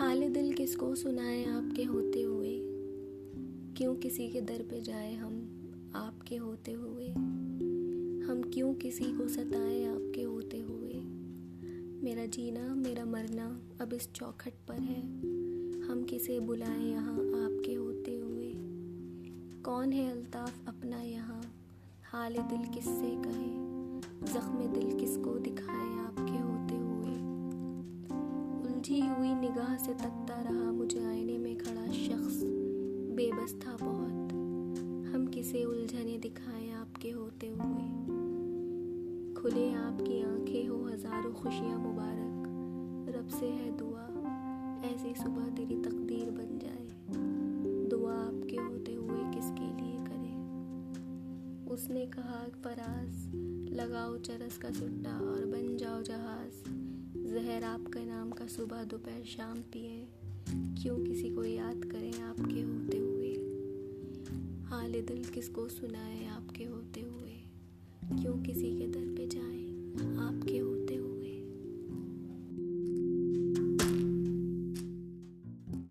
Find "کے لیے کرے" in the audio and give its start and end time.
49.58-50.36